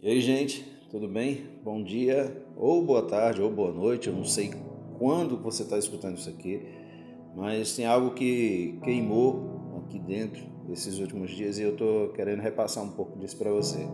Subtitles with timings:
[0.00, 1.42] E aí, gente, tudo bem?
[1.64, 4.06] Bom dia, ou boa tarde, ou boa noite.
[4.06, 4.52] Eu não sei
[4.96, 6.62] quando você está escutando isso aqui,
[7.34, 10.40] mas tem algo que queimou aqui dentro
[10.70, 13.88] esses últimos dias e eu estou querendo repassar um pouco disso para você.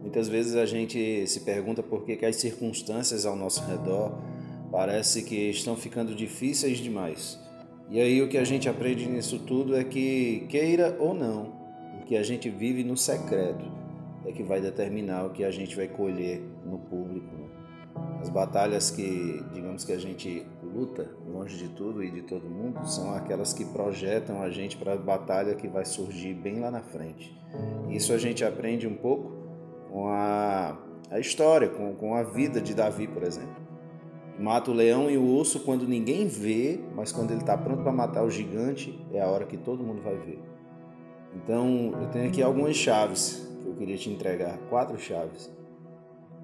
[0.00, 4.18] Muitas vezes a gente se pergunta por que, que as circunstâncias ao nosso redor
[4.72, 7.38] parece que estão ficando difíceis demais.
[7.88, 11.52] E aí o que a gente aprende nisso tudo é que, queira ou não,
[12.02, 13.83] o que a gente vive no secreto
[14.26, 17.34] é que vai determinar o que a gente vai colher no público.
[17.34, 17.44] Né?
[18.20, 22.86] As batalhas que, digamos que a gente luta longe de tudo e de todo mundo,
[22.86, 26.80] são aquelas que projetam a gente para a batalha que vai surgir bem lá na
[26.80, 27.38] frente.
[27.90, 29.32] Isso a gente aprende um pouco
[29.90, 30.76] com a,
[31.10, 33.62] a história, com, com a vida de Davi, por exemplo.
[34.38, 37.92] Mata o leão e o urso quando ninguém vê, mas quando ele está pronto para
[37.92, 40.40] matar o gigante, é a hora que todo mundo vai ver.
[41.36, 45.50] Então, eu tenho aqui algumas chaves eu queria te entregar, quatro chaves.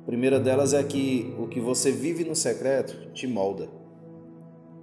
[0.02, 3.68] A primeira delas é que o que você vive no secreto te molda.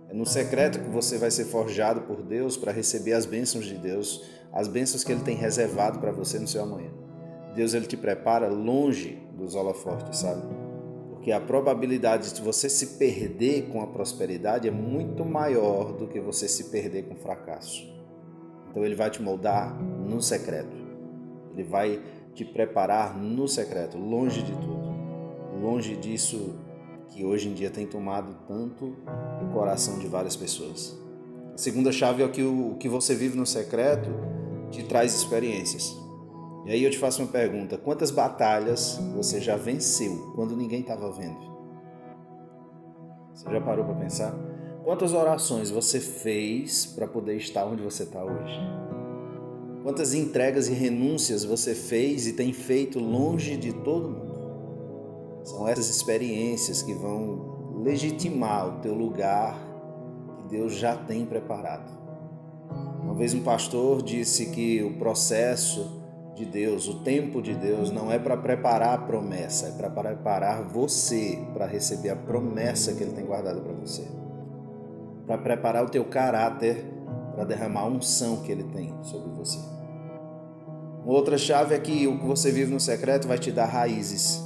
[0.10, 3.78] É no secreto que você vai ser forjado por Deus para receber as bênçãos de
[3.78, 6.90] Deus, as bênçãos que Ele tem reservado para você no seu amanhã.
[7.54, 10.44] Deus ele te prepara longe dos holofortes, sabe?
[11.10, 16.20] Porque a probabilidade de você se perder com a prosperidade é muito maior do que
[16.20, 17.84] você se perder com o fracasso.
[18.70, 20.78] Então ele vai te moldar no secreto.
[21.52, 22.00] Ele vai
[22.38, 24.96] te preparar no secreto, longe de tudo,
[25.60, 26.54] longe disso
[27.08, 28.96] que hoje em dia tem tomado tanto
[29.42, 30.96] o coração de várias pessoas.
[31.56, 34.12] A segunda chave é que o que você vive no secreto
[34.70, 35.98] te traz experiências.
[36.68, 41.12] E aí eu te faço uma pergunta: quantas batalhas você já venceu quando ninguém estava
[41.12, 41.58] vendo?
[43.34, 44.36] Você já parou para pensar?
[44.84, 48.87] Quantas orações você fez para poder estar onde você está hoje?
[49.88, 55.46] Quantas entregas e renúncias você fez e tem feito longe de todo mundo?
[55.46, 59.58] São essas experiências que vão legitimar o teu lugar
[60.42, 61.90] que Deus já tem preparado.
[63.02, 66.04] Uma vez um pastor disse que o processo
[66.36, 70.64] de Deus, o tempo de Deus, não é para preparar a promessa, é para preparar
[70.68, 74.04] você para receber a promessa que Ele tem guardado para você.
[75.26, 76.97] Para preparar o teu caráter
[77.38, 79.60] para derramar a unção que Ele tem sobre você.
[81.06, 84.42] Outra chave é que o que você vive no secreto vai te dar raízes.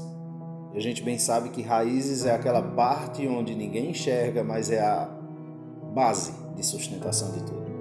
[0.73, 4.81] E a gente bem sabe que raízes é aquela parte onde ninguém enxerga, mas é
[4.81, 5.09] a
[5.93, 7.71] base de sustentação de tudo.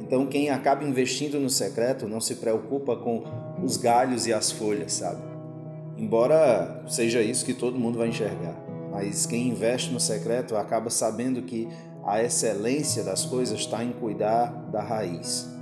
[0.00, 3.22] Então, quem acaba investindo no secreto não se preocupa com
[3.62, 5.22] os galhos e as folhas, sabe?
[5.96, 8.56] Embora seja isso que todo mundo vai enxergar,
[8.90, 11.68] mas quem investe no secreto acaba sabendo que
[12.06, 15.54] a excelência das coisas está em cuidar da raiz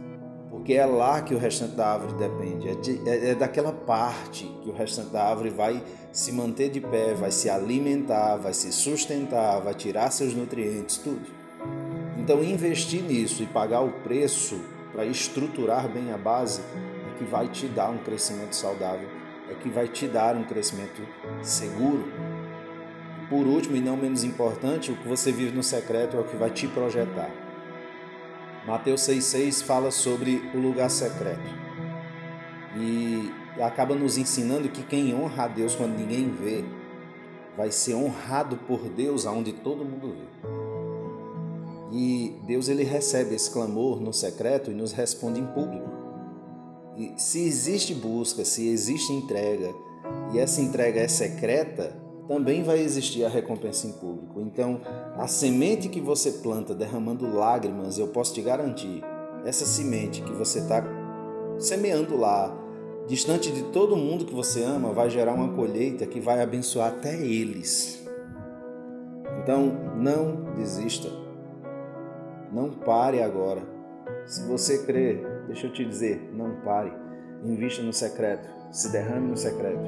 [0.62, 4.44] porque é lá que o restante da árvore depende, é, de, é, é, daquela parte
[4.62, 5.82] que o restante da árvore vai
[6.12, 11.26] se manter de pé, vai se alimentar, vai se sustentar, vai tirar seus nutrientes, tudo.
[12.16, 14.60] Então, investir nisso e pagar o preço
[14.92, 19.09] para estruturar bem a base é que vai te dar um crescimento saudável,
[19.50, 21.03] é que vai te dar um crescimento
[21.42, 22.04] seguro.
[23.32, 26.37] Por último e não menos importante, o que você vive no secreto é o que
[26.37, 27.31] vai te projetar.
[28.66, 31.41] Mateus 6,6 fala sobre o lugar secreto.
[32.76, 36.62] E acaba nos ensinando que quem honra a Deus quando ninguém vê,
[37.56, 40.50] vai ser honrado por Deus aonde todo mundo vê.
[41.91, 45.91] E Deus ele recebe esse clamor no secreto e nos responde em público.
[46.98, 49.75] E se existe busca, se existe entrega,
[50.34, 54.41] e essa entrega é secreta, também vai existir a recompensa em público.
[54.41, 54.81] Então,
[55.16, 59.03] a semente que você planta derramando lágrimas, eu posso te garantir,
[59.44, 60.84] essa semente que você está
[61.59, 62.56] semeando lá,
[63.06, 67.15] distante de todo mundo que você ama, vai gerar uma colheita que vai abençoar até
[67.21, 68.06] eles.
[69.43, 71.09] Então, não desista.
[72.53, 73.62] Não pare agora.
[74.27, 76.93] Se você crer, deixa eu te dizer, não pare.
[77.43, 79.83] Invista no secreto, se derrame no secreto,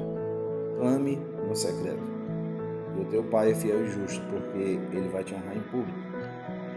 [0.77, 1.17] clame
[1.47, 2.14] no secreto.
[3.07, 5.99] O teu Pai é fiel e justo, porque ele vai te honrar em público.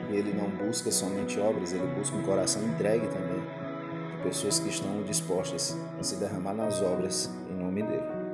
[0.09, 3.41] E ele não busca somente obras, ele busca um coração entregue também,
[4.15, 8.26] de pessoas que estão dispostas a se derramar nas obras em nome dele.